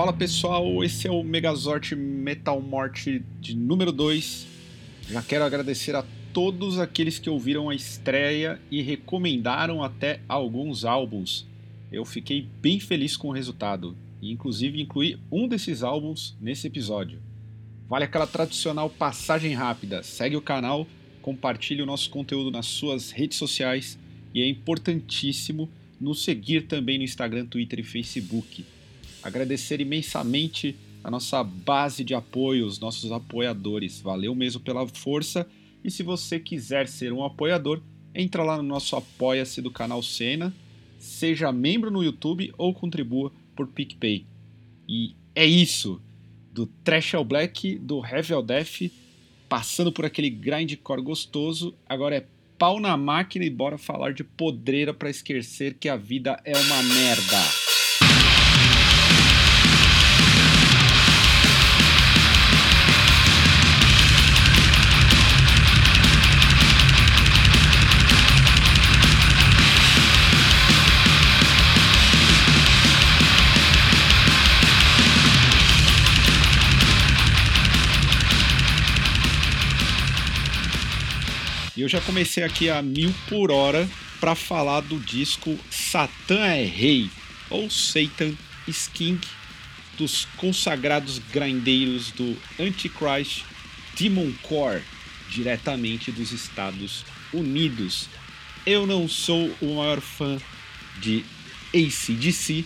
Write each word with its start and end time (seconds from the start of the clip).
Fala 0.00 0.14
pessoal, 0.14 0.82
esse 0.82 1.06
é 1.06 1.10
o 1.10 1.22
Megazord 1.22 1.94
Metal 1.94 2.58
Morte 2.58 3.22
de 3.38 3.54
número 3.54 3.92
2. 3.92 4.46
Já 5.10 5.20
quero 5.20 5.44
agradecer 5.44 5.94
a 5.94 6.02
todos 6.32 6.78
aqueles 6.78 7.18
que 7.18 7.28
ouviram 7.28 7.68
a 7.68 7.74
estreia 7.74 8.58
e 8.70 8.80
recomendaram 8.80 9.82
até 9.84 10.20
alguns 10.26 10.86
álbuns. 10.86 11.46
Eu 11.92 12.06
fiquei 12.06 12.48
bem 12.62 12.80
feliz 12.80 13.14
com 13.14 13.28
o 13.28 13.32
resultado 13.32 13.94
e 14.22 14.32
inclusive 14.32 14.80
incluí 14.80 15.18
um 15.30 15.46
desses 15.46 15.82
álbuns 15.82 16.34
nesse 16.40 16.66
episódio. 16.66 17.20
Vale 17.86 18.06
aquela 18.06 18.26
tradicional 18.26 18.88
passagem 18.88 19.52
rápida. 19.52 20.02
Segue 20.02 20.34
o 20.34 20.40
canal, 20.40 20.86
compartilhe 21.20 21.82
o 21.82 21.86
nosso 21.86 22.08
conteúdo 22.08 22.50
nas 22.50 22.64
suas 22.64 23.10
redes 23.10 23.36
sociais 23.36 23.98
e 24.32 24.40
é 24.40 24.48
importantíssimo 24.48 25.68
nos 26.00 26.24
seguir 26.24 26.62
também 26.62 26.96
no 26.96 27.04
Instagram, 27.04 27.44
Twitter 27.44 27.80
e 27.80 27.84
Facebook. 27.84 28.64
Agradecer 29.22 29.80
imensamente 29.80 30.76
a 31.02 31.10
nossa 31.10 31.42
base 31.42 32.04
de 32.04 32.14
apoio, 32.14 32.66
os 32.66 32.78
nossos 32.78 33.10
apoiadores. 33.10 34.00
Valeu 34.00 34.34
mesmo 34.34 34.60
pela 34.60 34.86
força. 34.86 35.46
E 35.82 35.90
se 35.90 36.02
você 36.02 36.38
quiser 36.38 36.88
ser 36.88 37.12
um 37.12 37.24
apoiador, 37.24 37.80
entra 38.14 38.42
lá 38.42 38.56
no 38.56 38.62
nosso 38.62 38.96
Apoia-se 38.96 39.62
do 39.62 39.70
canal 39.70 40.02
Cena, 40.02 40.52
seja 40.98 41.52
membro 41.52 41.90
no 41.90 42.04
YouTube 42.04 42.52
ou 42.58 42.74
contribua 42.74 43.32
por 43.56 43.66
PicPay. 43.68 44.26
E 44.88 45.14
é 45.34 45.46
isso! 45.46 46.00
Do 46.52 46.66
Trash 46.66 47.14
ao 47.14 47.24
Black, 47.24 47.78
do 47.78 48.04
Heavy 48.04 48.32
ao 48.32 48.42
Death, 48.42 48.90
passando 49.48 49.92
por 49.92 50.04
aquele 50.04 50.28
grindcore 50.28 51.00
gostoso, 51.00 51.74
agora 51.88 52.16
é 52.16 52.26
pau 52.58 52.78
na 52.78 52.96
máquina 52.96 53.44
e 53.44 53.50
bora 53.50 53.78
falar 53.78 54.12
de 54.12 54.24
podreira 54.24 54.92
para 54.92 55.08
esquecer 55.08 55.74
que 55.74 55.88
a 55.88 55.96
vida 55.96 56.38
é 56.44 56.56
uma 56.58 56.82
merda. 56.82 57.69
Já 82.00 82.06
comecei 82.06 82.42
aqui 82.42 82.70
a 82.70 82.80
mil 82.80 83.12
por 83.28 83.50
hora 83.50 83.88
para 84.20 84.34
falar 84.34 84.80
do 84.80 84.98
disco 84.98 85.58
Satã 85.70 86.40
é 86.46 86.64
Rei, 86.64 87.10
ou 87.50 87.68
Satan 87.68 88.32
is 88.66 88.88
King, 88.88 89.20
dos 89.98 90.26
consagrados 90.36 91.18
grindeiros 91.18 92.10
do 92.12 92.36
Antichrist 92.58 93.44
Demon 93.98 94.32
Core, 94.42 94.82
diretamente 95.30 96.10
dos 96.10 96.32
Estados 96.32 97.04
Unidos. 97.32 98.08
Eu 98.64 98.86
não 98.86 99.06
sou 99.06 99.54
o 99.60 99.76
maior 99.76 100.00
fã 100.00 100.38
de 101.00 101.24
ACDC, 101.74 102.64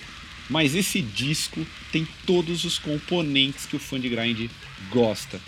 mas 0.48 0.74
esse 0.74 1.00
disco 1.00 1.66
tem 1.91 2.06
todos 2.24 2.64
os 2.64 2.78
componentes 2.78 3.66
que 3.66 3.76
o 3.76 3.80
fã 3.80 3.98
de 3.98 4.08
grind 4.08 4.48
gosta. 4.91 5.41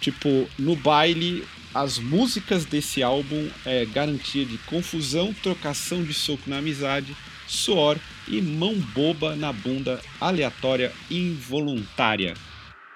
Tipo, 0.00 0.48
no 0.58 0.76
baile 0.76 1.44
as 1.76 1.98
músicas 1.98 2.64
desse 2.64 3.02
álbum 3.02 3.50
é 3.66 3.84
garantia 3.84 4.46
de 4.46 4.56
confusão, 4.56 5.34
trocação 5.42 6.02
de 6.02 6.14
soco 6.14 6.48
na 6.48 6.56
amizade, 6.56 7.14
suor 7.46 7.98
e 8.26 8.40
mão 8.40 8.74
boba 8.94 9.36
na 9.36 9.52
bunda 9.52 10.00
aleatória 10.18 10.90
involuntária. 11.10 12.32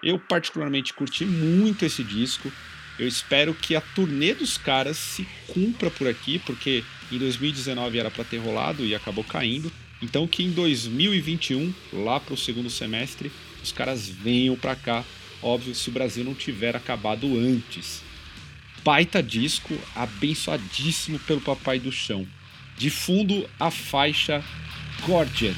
Eu 0.02 0.18
particularmente 0.18 0.94
curti 0.94 1.26
muito 1.26 1.84
esse 1.84 2.02
disco. 2.02 2.50
Eu 2.98 3.06
espero 3.06 3.52
que 3.52 3.76
a 3.76 3.82
turnê 3.82 4.32
dos 4.32 4.56
caras 4.56 4.96
se 4.96 5.28
cumpra 5.48 5.90
por 5.90 6.08
aqui, 6.08 6.38
porque 6.38 6.82
em 7.12 7.18
2019 7.18 7.98
era 7.98 8.10
para 8.10 8.24
ter 8.24 8.38
rolado 8.38 8.82
e 8.82 8.94
acabou 8.94 9.24
caindo. 9.24 9.70
Então 10.00 10.26
que 10.26 10.42
em 10.42 10.52
2021, 10.52 11.74
lá 11.92 12.18
para 12.18 12.32
o 12.32 12.38
segundo 12.38 12.70
semestre, 12.70 13.30
os 13.62 13.72
caras 13.72 14.08
venham 14.08 14.56
para 14.56 14.74
cá. 14.74 15.04
Óbvio, 15.42 15.74
se 15.74 15.90
o 15.90 15.92
Brasil 15.92 16.24
não 16.24 16.34
tiver 16.34 16.74
acabado 16.74 17.38
antes 17.38 18.08
baita 18.84 19.22
disco, 19.22 19.76
abençoadíssimo 19.94 21.18
pelo 21.20 21.40
Papai 21.40 21.78
do 21.78 21.92
Chão. 21.92 22.26
De 22.76 22.90
fundo, 22.90 23.48
a 23.58 23.70
faixa 23.70 24.42
Gorgeous. 25.06 25.56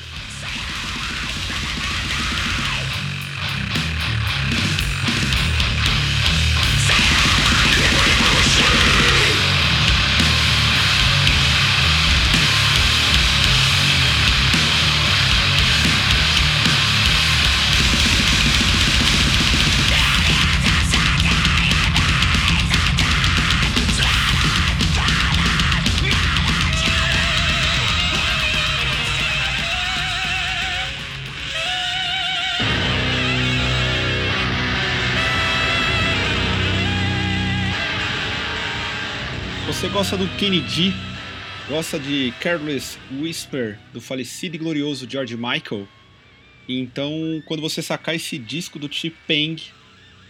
Você 39.83 39.89
gosta 39.89 40.17
do 40.17 40.29
Kennedy? 40.37 40.95
Gosta 41.69 41.99
de 41.99 42.33
Careless 42.41 42.97
Whisper 43.19 43.77
do 43.93 44.01
falecido 44.01 44.55
e 44.55 44.59
glorioso 44.59 45.11
George 45.11 45.37
Michael? 45.37 45.89
Então, 46.69 47.43
quando 47.47 47.61
você 47.61 47.83
sacar 47.83 48.15
esse 48.15 48.39
disco 48.39 48.79
do 48.79 48.89
T-Peng, 48.89 49.61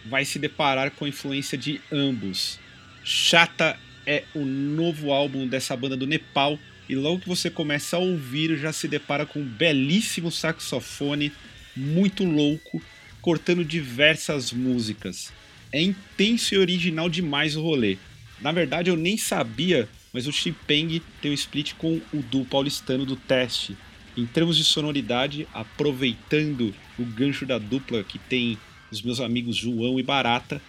vai 0.07 0.25
se 0.25 0.39
deparar 0.39 0.89
com 0.89 1.05
a 1.05 1.07
influência 1.07 1.55
de 1.55 1.79
ambos. 1.91 2.59
Chata 3.03 3.77
é 4.07 4.23
o 4.33 4.43
novo 4.43 5.11
álbum 5.11 5.45
dessa 5.45 5.77
banda 5.77 5.95
do 5.95 6.07
Nepal 6.07 6.57
e 6.89 6.95
logo 6.95 7.19
que 7.19 7.29
você 7.29 7.51
começa 7.51 7.95
a 7.95 7.99
ouvir 7.99 8.57
já 8.57 8.73
se 8.73 8.87
depara 8.87 9.23
com 9.23 9.39
um 9.39 9.45
belíssimo 9.45 10.31
saxofone 10.31 11.31
muito 11.77 12.23
louco 12.23 12.81
cortando 13.21 13.63
diversas 13.63 14.51
músicas. 14.51 15.31
É 15.71 15.79
intenso 15.79 16.55
e 16.55 16.57
original 16.57 17.07
demais 17.07 17.55
o 17.55 17.61
rolê. 17.61 17.99
Na 18.43 18.51
verdade, 18.51 18.89
eu 18.89 18.97
nem 18.97 19.15
sabia, 19.15 19.87
mas 20.11 20.27
o 20.27 20.31
Xipeng 20.33 21.01
tem 21.21 21.31
um 21.31 21.33
split 21.33 21.75
com 21.75 22.01
o 22.13 22.21
Du 22.21 22.43
paulistano 22.43 23.05
do 23.05 23.15
teste. 23.15 23.77
Em 24.17 24.25
termos 24.25 24.57
de 24.57 24.65
sonoridade, 24.65 25.47
aproveitando 25.53 26.75
o 26.99 27.05
gancho 27.05 27.45
da 27.45 27.57
dupla 27.57 28.03
que 28.03 28.19
tem 28.19 28.57
os 28.91 29.01
meus 29.01 29.21
amigos 29.21 29.55
João 29.55 29.97
e 29.97 30.03
Barata, 30.03 30.61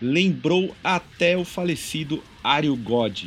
lembrou 0.00 0.76
até 0.84 1.34
o 1.34 1.42
falecido 1.42 2.22
Ario 2.44 2.76
God. 2.76 3.24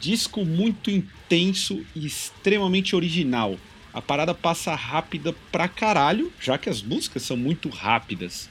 Disco 0.00 0.42
muito 0.42 0.90
intenso 0.90 1.84
e 1.94 2.06
extremamente 2.06 2.96
original. 2.96 3.58
A 3.92 4.00
parada 4.00 4.32
passa 4.32 4.74
rápida 4.74 5.34
pra 5.52 5.68
caralho, 5.68 6.32
já 6.40 6.56
que 6.56 6.70
as 6.70 6.80
músicas 6.80 7.24
são 7.24 7.36
muito 7.36 7.68
rápidas. 7.68 8.48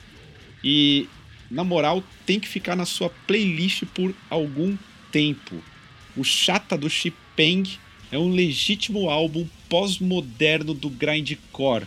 E 0.64 1.10
na 1.52 1.64
moral, 1.64 2.02
tem 2.26 2.40
que 2.40 2.48
ficar 2.48 2.76
na 2.76 2.86
sua 2.86 3.10
playlist 3.28 3.84
por 3.94 4.16
algum 4.30 4.78
tempo. 5.12 5.62
O 6.16 6.24
Chata 6.24 6.78
do 6.78 6.90
Xipeng 6.90 7.64
é 8.12 8.18
um 8.18 8.32
legítimo 8.32 9.10
álbum 9.10 9.46
pós-moderno 9.70 10.74
do 10.74 10.90
grindcore. 10.90 11.86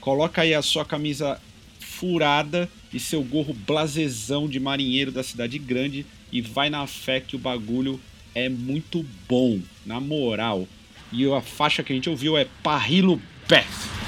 Coloca 0.00 0.42
aí 0.42 0.54
a 0.54 0.62
sua 0.62 0.84
camisa 0.84 1.40
furada 1.80 2.68
e 2.92 2.98
seu 2.98 3.22
gorro 3.22 3.54
blasezão 3.54 4.48
de 4.48 4.58
marinheiro 4.58 5.12
da 5.12 5.22
cidade 5.22 5.58
grande 5.58 6.06
e 6.30 6.40
vai 6.40 6.70
na 6.70 6.86
fé 6.86 7.20
que 7.20 7.36
o 7.36 7.38
bagulho 7.38 8.00
é 8.34 8.48
muito 8.48 9.04
bom, 9.28 9.60
na 9.84 10.00
moral. 10.00 10.66
E 11.12 11.30
a 11.30 11.40
faixa 11.40 11.82
que 11.82 11.92
a 11.92 11.96
gente 11.96 12.08
ouviu 12.08 12.36
é 12.36 12.46
Parrilo 12.62 13.20
Beth. 13.48 14.01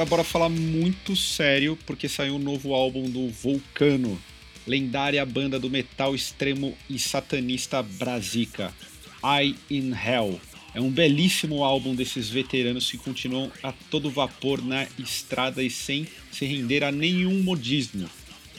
Agora 0.00 0.08
bora 0.08 0.24
falar 0.24 0.48
muito 0.48 1.14
sério 1.14 1.78
porque 1.84 2.08
saiu 2.08 2.36
um 2.36 2.38
novo 2.38 2.72
álbum 2.72 3.02
do 3.10 3.28
Vulcano, 3.28 4.18
lendária 4.66 5.22
banda 5.26 5.60
do 5.60 5.68
metal 5.68 6.14
extremo 6.14 6.74
e 6.88 6.98
satanista 6.98 7.82
Brasica, 7.82 8.74
I 9.22 9.54
in 9.70 9.92
Hell. 9.92 10.40
É 10.72 10.80
um 10.80 10.88
belíssimo 10.88 11.62
álbum 11.62 11.94
desses 11.94 12.30
veteranos 12.30 12.90
que 12.90 12.96
continuam 12.96 13.52
a 13.62 13.72
todo 13.90 14.10
vapor 14.10 14.64
na 14.64 14.86
estrada 14.98 15.62
e 15.62 15.68
sem 15.68 16.08
se 16.32 16.46
render 16.46 16.82
a 16.82 16.90
nenhum 16.90 17.42
modismo. 17.42 18.08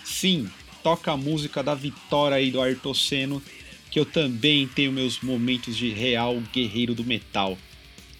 Sim, 0.05 0.47
toca 0.83 1.11
a 1.11 1.17
música 1.17 1.63
da 1.63 1.73
vitória 1.73 2.37
aí 2.37 2.51
do 2.51 2.61
Ayrton 2.61 2.93
Senna, 2.93 3.41
que 3.89 3.99
eu 3.99 4.05
também 4.05 4.67
tenho 4.67 4.91
meus 4.91 5.21
momentos 5.21 5.75
de 5.75 5.89
real 5.89 6.39
guerreiro 6.53 6.93
do 6.93 7.03
metal. 7.03 7.57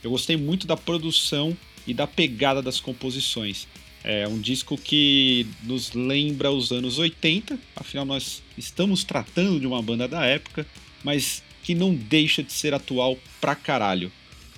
Eu 0.04 0.10
gostei 0.10 0.36
muito 0.36 0.66
da 0.66 0.76
produção 0.76 1.56
e 1.86 1.94
da 1.94 2.08
pegada 2.08 2.62
das 2.62 2.80
composições. 2.80 3.68
É 4.04 4.28
um 4.28 4.40
disco 4.40 4.78
que 4.78 5.46
nos 5.64 5.94
lembra 5.94 6.52
os 6.52 6.72
anos 6.72 6.98
80, 6.98 7.60
afinal 7.76 8.06
nós 8.06 8.42
estamos 8.58 9.04
tratando 9.04 9.60
de 9.60 9.68
uma 9.68 9.82
banda 9.82 10.08
da 10.08 10.26
época, 10.26 10.66
mas 11.04 11.44
que 11.64 11.76
não 11.76 11.94
deixa 11.94 12.42
de 12.42 12.52
ser 12.52 12.74
atual 12.74 13.18
pra 13.40 13.56
caralho. 13.56 14.12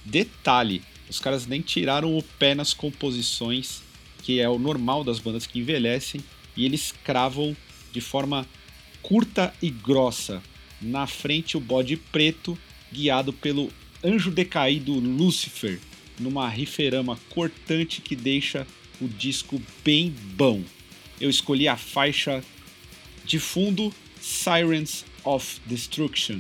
Detalhe, 0.05 0.81
os 1.09 1.19
caras 1.19 1.45
nem 1.45 1.61
tiraram 1.61 2.17
o 2.17 2.23
pé 2.23 2.55
nas 2.55 2.73
composições, 2.73 3.81
que 4.23 4.39
é 4.39 4.47
o 4.47 4.57
normal 4.57 5.03
das 5.03 5.19
bandas 5.19 5.45
que 5.45 5.59
envelhecem, 5.59 6.23
e 6.55 6.65
eles 6.65 6.93
cravam 7.03 7.55
de 7.91 7.99
forma 7.99 8.47
curta 9.01 9.53
e 9.61 9.69
grossa. 9.69 10.41
Na 10.81 11.05
frente 11.05 11.57
o 11.57 11.59
bode 11.59 11.97
preto, 11.97 12.57
guiado 12.91 13.33
pelo 13.33 13.69
anjo 14.03 14.31
decaído 14.31 14.93
Lucifer, 14.93 15.79
numa 16.19 16.47
riferama 16.47 17.19
cortante 17.29 18.01
que 18.01 18.15
deixa 18.15 18.67
o 19.01 19.07
disco 19.07 19.61
bem 19.83 20.13
bom. 20.35 20.61
Eu 21.19 21.29
escolhi 21.29 21.67
a 21.67 21.77
faixa 21.77 22.43
de 23.25 23.39
fundo 23.39 23.93
Sirens 24.21 25.05
of 25.23 25.59
Destruction. 25.65 26.39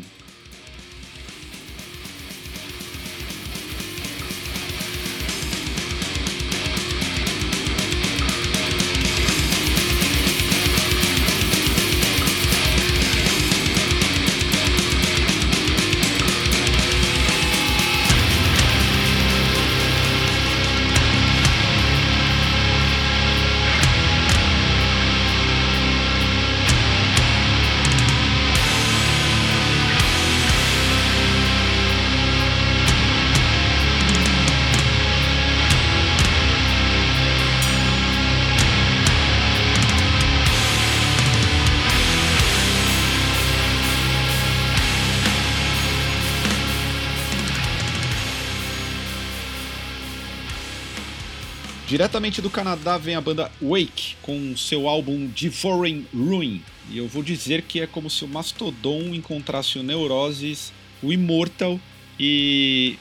Diretamente 51.93 52.41
do 52.41 52.49
Canadá 52.49 52.97
vem 52.97 53.13
a 53.13 53.21
banda 53.21 53.51
Wake 53.61 54.15
com 54.23 54.57
seu 54.57 54.87
álbum 54.89 55.27
Devouring 55.27 56.07
Ruin. 56.11 56.59
E 56.89 56.97
eu 56.97 57.07
vou 57.07 57.21
dizer 57.21 57.61
que 57.61 57.81
é 57.81 57.85
como 57.85 58.09
se 58.09 58.25
o 58.25 58.27
Mastodon 58.27 59.13
encontrasse 59.13 59.77
o 59.77 59.83
Neuroses, 59.83 60.73
o 61.03 61.13
Immortal 61.13 61.79
e 62.19 62.97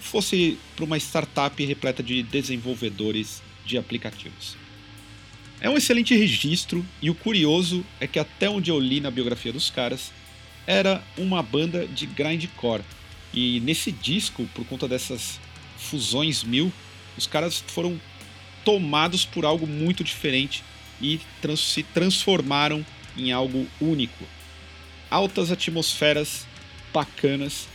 fosse 0.00 0.56
para 0.76 0.84
uma 0.84 0.96
startup 0.98 1.64
repleta 1.64 2.00
de 2.00 2.22
desenvolvedores 2.22 3.42
de 3.64 3.76
aplicativos. 3.76 4.56
É 5.60 5.68
um 5.68 5.76
excelente 5.76 6.14
registro 6.14 6.86
e 7.02 7.10
o 7.10 7.14
curioso 7.16 7.84
é 7.98 8.06
que 8.06 8.20
até 8.20 8.48
onde 8.48 8.70
eu 8.70 8.78
li 8.78 9.00
na 9.00 9.10
biografia 9.10 9.52
dos 9.52 9.68
caras, 9.68 10.12
era 10.64 11.02
uma 11.18 11.42
banda 11.42 11.88
de 11.88 12.06
grindcore. 12.06 12.84
E 13.34 13.58
nesse 13.58 13.90
disco, 13.90 14.48
por 14.54 14.64
conta 14.64 14.86
dessas 14.86 15.40
fusões 15.76 16.44
mil, 16.44 16.72
os 17.16 17.26
caras 17.26 17.62
foram 17.66 18.00
tomados 18.64 19.24
por 19.24 19.44
algo 19.44 19.66
muito 19.66 20.02
diferente 20.02 20.64
e 21.00 21.20
trans 21.40 21.60
se 21.60 21.82
transformaram 21.82 22.84
em 23.16 23.32
algo 23.32 23.66
único. 23.80 24.24
Altas 25.10 25.50
atmosferas 25.52 26.46
bacanas, 26.92 27.68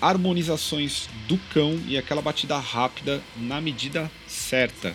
harmonizações 0.00 1.08
do 1.26 1.38
cão 1.52 1.80
e 1.86 1.96
aquela 1.96 2.20
batida 2.20 2.58
rápida 2.58 3.22
na 3.36 3.60
medida 3.60 4.10
certa. 4.26 4.94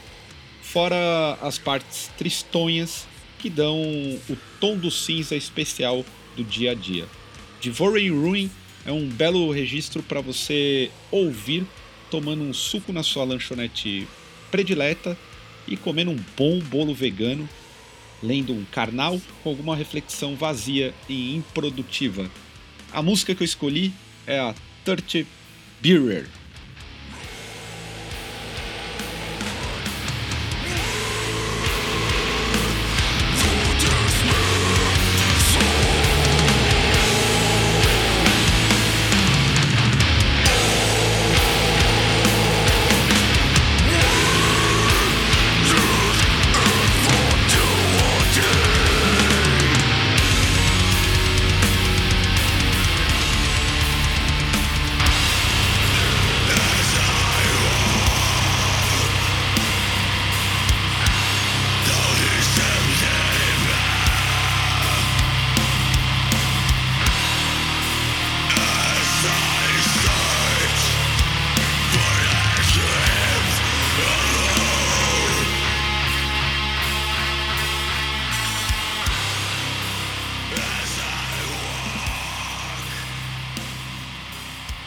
Fora 0.62 1.38
as 1.42 1.58
partes 1.58 2.12
tristonhas 2.18 3.08
que 3.40 3.50
dão 3.50 3.78
o 3.78 4.38
tom 4.60 4.78
do 4.78 4.90
cinza 4.90 5.36
especial 5.36 6.06
do 6.36 6.44
dia 6.44 6.72
a 6.72 6.74
dia. 6.74 7.06
Devouring 7.62 8.10
Ruin 8.10 8.52
é 8.86 8.92
um 8.92 9.08
belo 9.08 9.52
registro 9.52 10.04
para 10.04 10.22
você 10.22 10.92
ouvir 11.12 11.66
tomando 12.14 12.44
um 12.44 12.54
suco 12.54 12.94
na 12.94 13.02
sua 13.02 13.24
lanchonete 13.24 14.08
predileta 14.52 15.18
e 15.68 15.76
comendo 15.76 16.12
um 16.12 16.20
bom 16.38 16.60
bolo 16.60 16.94
vegano, 16.94 17.50
lendo 18.22 18.54
um 18.54 18.64
carnal 18.66 19.20
com 19.42 19.50
alguma 19.50 19.76
reflexão 19.76 20.36
vazia 20.36 20.94
e 21.10 21.34
improdutiva. 21.36 22.30
A 22.92 23.02
música 23.02 23.34
que 23.34 23.42
eu 23.42 23.46
escolhi 23.46 23.92
é 24.28 24.38
a 24.40 24.54
Dirty 24.86 25.26
Beerer, 25.82 26.30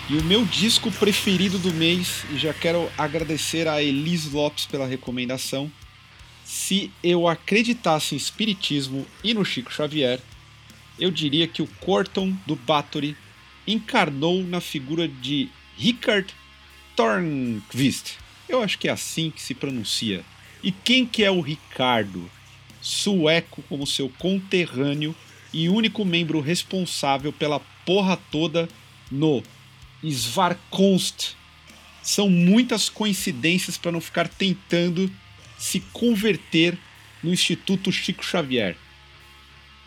E 0.08 0.14
o 0.14 0.22
meu 0.22 0.44
disco 0.44 0.88
preferido 0.92 1.58
do 1.58 1.74
mês, 1.74 2.24
e 2.30 2.38
já 2.38 2.54
quero 2.54 2.88
agradecer 2.96 3.66
a 3.66 3.82
Elise 3.82 4.30
Lopes 4.30 4.64
pela 4.64 4.86
recomendação. 4.86 5.68
Se 6.44 6.92
eu 7.02 7.26
acreditasse 7.26 8.14
em 8.14 8.16
espiritismo 8.16 9.04
e 9.24 9.34
no 9.34 9.44
Chico 9.44 9.72
Xavier, 9.72 10.20
eu 10.96 11.10
diria 11.10 11.48
que 11.48 11.60
o 11.60 11.66
Corton 11.80 12.36
do 12.46 12.54
Bathory 12.54 13.16
encarnou 13.66 14.44
na 14.44 14.60
figura 14.60 15.08
de 15.08 15.48
Richard 15.76 16.32
Tornquist. 16.94 18.12
Eu 18.48 18.62
acho 18.62 18.78
que 18.78 18.86
é 18.86 18.92
assim 18.92 19.32
que 19.32 19.42
se 19.42 19.54
pronuncia. 19.54 20.24
E 20.62 20.70
quem 20.70 21.04
que 21.04 21.24
é 21.24 21.32
o 21.32 21.40
Ricardo? 21.40 22.30
Sueco 22.80 23.60
como 23.68 23.84
seu 23.84 24.08
conterrâneo 24.08 25.16
e 25.52 25.68
único 25.68 26.04
membro 26.04 26.40
responsável 26.40 27.32
pela 27.32 27.58
porra 27.84 28.16
toda 28.30 28.68
no 29.10 29.42
Svarkonst. 30.10 31.34
São 32.02 32.28
muitas 32.30 32.88
coincidências 32.88 33.76
para 33.76 33.92
não 33.92 34.00
ficar 34.00 34.28
tentando 34.28 35.10
se 35.58 35.80
converter 35.92 36.78
no 37.22 37.32
Instituto 37.32 37.90
Chico 37.90 38.24
Xavier. 38.24 38.76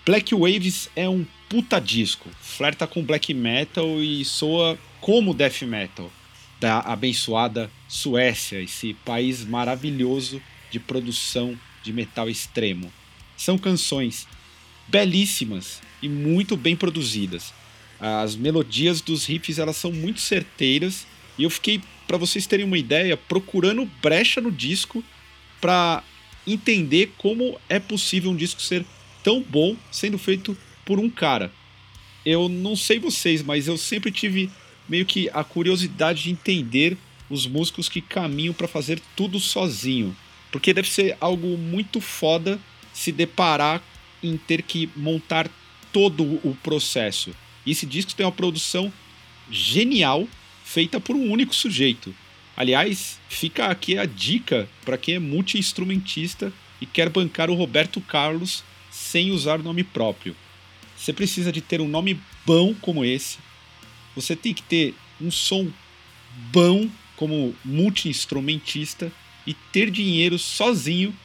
Black 0.06 0.34
Waves 0.34 0.90
é 0.96 1.08
um 1.08 1.26
puta 1.48 1.80
disco, 1.80 2.30
flerta 2.42 2.86
com 2.86 3.04
black 3.04 3.34
metal 3.34 4.02
e 4.02 4.26
soa 4.26 4.78
como 5.00 5.34
death 5.34 5.62
metal. 5.62 6.12
da 6.60 6.80
abençoada 6.80 7.72
Suécia, 7.88 8.62
esse 8.62 8.94
país 9.06 9.46
maravilhoso 9.46 10.42
de 10.70 10.78
produção 10.78 11.58
de 11.82 11.94
metal 11.94 12.30
extremo. 12.30 12.92
São 13.38 13.58
canções 13.58 14.28
belíssimas 14.88 15.82
e 16.02 16.10
muito 16.10 16.58
bem 16.58 16.76
produzidas. 16.76 17.54
As 18.00 18.36
melodias 18.36 19.02
dos 19.02 19.26
riffs 19.26 19.60
elas 19.60 19.76
são 19.76 19.92
muito 19.92 20.22
certeiras 20.22 21.06
e 21.38 21.44
eu 21.44 21.50
fiquei, 21.50 21.82
para 22.08 22.18
vocês 22.18 22.48
terem 22.48 22.66
uma 22.66 22.78
ideia, 22.78 23.18
procurando 23.18 23.90
brecha 24.02 24.40
no 24.40 24.52
disco 24.52 25.04
para 25.60 26.04
entender 26.48 27.14
como 27.18 27.60
é 27.68 27.80
possível 27.80 28.32
um 28.32 28.36
disco 28.36 28.62
ser 28.62 28.86
tão 29.24 29.42
bom 29.42 29.76
sendo 29.92 30.18
feito 30.18 30.58
por 30.86 31.00
um 31.00 31.10
cara. 31.10 31.52
Eu 32.26 32.50
não 32.50 32.76
sei 32.76 33.00
vocês, 33.00 33.42
mas 33.42 33.68
eu 33.68 33.78
sempre 33.78 34.12
tive 34.12 34.50
meio 34.88 35.06
que 35.06 35.30
a 35.34 35.44
curiosidade 35.44 36.24
de 36.24 36.32
entender 36.32 36.98
os 37.30 37.46
músicos 37.46 37.88
que 37.88 38.02
caminham 38.02 38.54
para 38.54 38.68
fazer 38.68 39.00
tudo 39.16 39.40
sozinho. 39.40 40.16
Porque 40.52 40.74
deve 40.74 40.90
ser 40.90 41.16
algo 41.22 41.58
muito 41.58 42.02
foda 42.02 42.60
se 42.92 43.12
deparar 43.12 43.82
em 44.22 44.36
ter 44.36 44.64
que 44.64 44.90
montar 44.96 45.50
todo 45.92 46.24
o 46.44 46.58
processo. 46.64 47.34
Esse 47.72 47.86
disco 47.86 48.16
tem 48.16 48.26
uma 48.26 48.32
produção 48.32 48.92
genial, 49.52 50.28
feita 50.64 51.00
por 51.00 51.16
um 51.16 51.32
único 51.32 51.56
sujeito. 51.56 52.14
Aliás, 52.56 53.20
fica 53.30 53.68
aqui 53.68 53.98
a 53.98 54.06
dica 54.06 54.68
para 54.84 54.98
quem 54.98 55.16
é 55.16 55.20
multi-instrumentista 55.20 56.52
e 56.82 56.86
quer 56.86 57.10
bancar 57.10 57.50
o 57.50 57.56
Roberto 57.56 58.02
Carlos 58.02 58.64
sem 58.92 59.32
usar 59.32 59.60
nome 59.60 59.84
próprio. 59.84 60.36
Você 60.98 61.14
precisa 61.14 61.52
de 61.52 61.62
ter 61.62 61.80
um 61.80 61.88
nome 61.88 62.20
bom 62.46 62.74
como 62.74 63.06
esse. 63.06 63.38
Você 64.16 64.36
tem 64.36 64.54
que 64.54 64.64
ter 64.64 64.96
um 65.22 65.32
som 65.32 65.72
bom 66.52 66.90
como 67.16 67.56
multi-instrumentista 67.64 69.12
e 69.46 69.54
ter 69.54 69.90
dinheiro 69.90 70.38
sozinho 70.38 71.16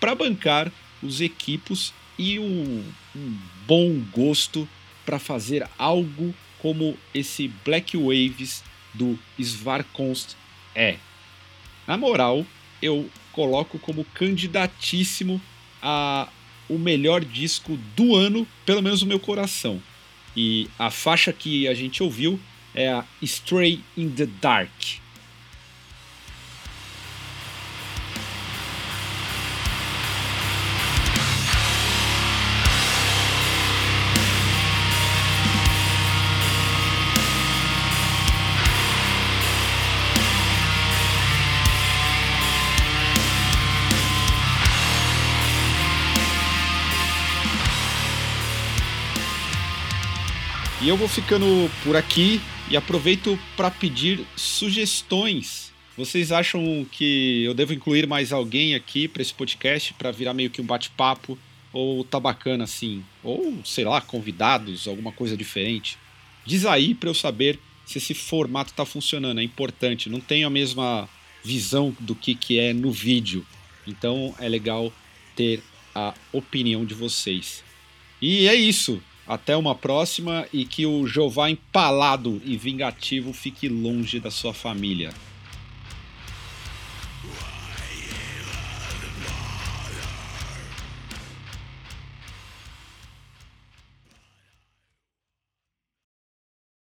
para 0.00 0.14
bancar 0.14 0.70
os 1.02 1.20
equipos 1.20 1.92
e 2.18 2.38
um, 2.38 2.84
um 3.16 3.38
bom 3.66 3.98
gosto 4.12 4.68
para 5.04 5.18
fazer 5.18 5.68
algo 5.78 6.34
como 6.58 6.96
esse 7.12 7.48
Black 7.64 7.96
Waves 7.96 8.62
do 8.94 9.18
Svarkonst 9.38 10.34
é. 10.74 10.96
Na 11.86 11.96
moral, 11.96 12.46
eu 12.80 13.08
coloco 13.32 13.78
como 13.78 14.04
candidatíssimo 14.04 15.40
a 15.82 16.28
o 16.68 16.78
melhor 16.78 17.22
disco 17.22 17.76
do 17.94 18.14
ano, 18.14 18.46
pelo 18.64 18.82
menos 18.82 19.02
no 19.02 19.08
meu 19.08 19.20
coração. 19.20 19.82
E 20.34 20.70
a 20.78 20.90
faixa 20.90 21.32
que 21.32 21.68
a 21.68 21.74
gente 21.74 22.02
ouviu 22.02 22.40
é 22.74 22.90
a 22.90 23.04
Stray 23.20 23.80
in 23.96 24.08
the 24.10 24.26
Dark. 24.40 25.01
E 50.82 50.88
eu 50.88 50.96
vou 50.96 51.06
ficando 51.06 51.46
por 51.84 51.94
aqui 51.94 52.40
e 52.68 52.76
aproveito 52.76 53.38
para 53.56 53.70
pedir 53.70 54.26
sugestões. 54.34 55.70
Vocês 55.96 56.32
acham 56.32 56.84
que 56.90 57.44
eu 57.44 57.54
devo 57.54 57.72
incluir 57.72 58.04
mais 58.04 58.32
alguém 58.32 58.74
aqui 58.74 59.06
para 59.06 59.22
esse 59.22 59.32
podcast 59.32 59.94
para 59.94 60.10
virar 60.10 60.34
meio 60.34 60.50
que 60.50 60.60
um 60.60 60.66
bate-papo 60.66 61.38
ou 61.72 62.02
tá 62.02 62.18
bacana 62.18 62.64
assim? 62.64 63.04
Ou 63.22 63.64
sei 63.64 63.84
lá, 63.84 64.00
convidados, 64.00 64.88
alguma 64.88 65.12
coisa 65.12 65.36
diferente? 65.36 65.96
Diz 66.44 66.66
aí 66.66 66.96
para 66.96 67.10
eu 67.10 67.14
saber 67.14 67.60
se 67.86 67.98
esse 67.98 68.12
formato 68.12 68.72
está 68.72 68.84
funcionando. 68.84 69.38
É 69.38 69.44
importante. 69.44 70.10
Não 70.10 70.18
tenho 70.18 70.48
a 70.48 70.50
mesma 70.50 71.08
visão 71.44 71.96
do 72.00 72.16
que, 72.16 72.34
que 72.34 72.58
é 72.58 72.72
no 72.72 72.90
vídeo. 72.90 73.46
Então 73.86 74.34
é 74.36 74.48
legal 74.48 74.92
ter 75.36 75.62
a 75.94 76.12
opinião 76.32 76.84
de 76.84 76.94
vocês. 76.94 77.62
E 78.20 78.48
é 78.48 78.54
isso. 78.56 79.00
Até 79.32 79.56
uma 79.56 79.74
próxima 79.74 80.46
e 80.52 80.66
que 80.66 80.84
o 80.84 81.06
Jeová 81.06 81.48
empalado 81.48 82.42
e 82.44 82.54
vingativo 82.54 83.32
fique 83.32 83.66
longe 83.66 84.20
da 84.20 84.30
sua 84.30 84.52
família. 84.52 85.10